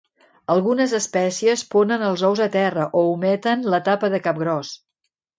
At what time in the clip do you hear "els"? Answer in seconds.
2.07-2.23